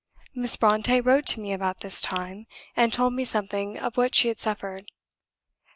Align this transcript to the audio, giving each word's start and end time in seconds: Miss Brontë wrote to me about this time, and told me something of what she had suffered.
Miss 0.33 0.57
Brontë 0.57 1.05
wrote 1.05 1.27
to 1.27 1.39
me 1.39 1.53
about 1.53 1.81
this 1.81 2.01
time, 2.01 2.47
and 2.75 2.91
told 2.91 3.13
me 3.13 3.23
something 3.23 3.77
of 3.77 3.97
what 3.97 4.15
she 4.15 4.29
had 4.29 4.39
suffered. 4.39 4.89